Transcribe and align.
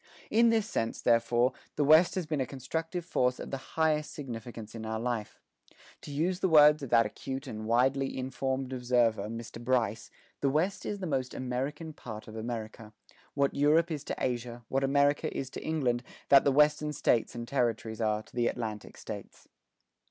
In 0.31 0.49
this 0.49 0.67
sense, 0.67 0.99
therefore, 0.99 1.53
the 1.75 1.83
West 1.83 2.15
has 2.15 2.25
been 2.25 2.41
a 2.41 2.45
constructive 2.47 3.05
force 3.05 3.39
of 3.39 3.51
the 3.51 3.75
highest 3.77 4.11
significance 4.11 4.73
in 4.73 4.83
our 4.83 4.99
life. 4.99 5.37
To 6.01 6.11
use 6.11 6.39
the 6.39 6.49
words 6.49 6.81
of 6.81 6.89
that 6.89 7.05
acute 7.05 7.45
and 7.45 7.67
widely 7.67 8.17
informed 8.17 8.73
observer, 8.73 9.29
Mr. 9.29 9.63
Bryce, 9.63 10.09
"The 10.39 10.49
West 10.49 10.87
is 10.87 11.01
the 11.01 11.05
most 11.05 11.35
American 11.35 11.93
part 11.93 12.27
of 12.27 12.35
America.... 12.35 12.93
What 13.35 13.53
Europe 13.53 13.91
is 13.91 14.03
to 14.05 14.15
Asia, 14.17 14.63
what 14.69 14.83
America 14.83 15.31
is 15.37 15.51
to 15.51 15.63
England, 15.63 16.01
that 16.29 16.45
the 16.45 16.51
Western 16.51 16.93
States 16.93 17.35
and 17.35 17.47
Territories 17.47 18.01
are 18.01 18.23
to 18.23 18.35
the 18.35 18.47
Atlantic 18.47 18.97
States." 18.97 19.47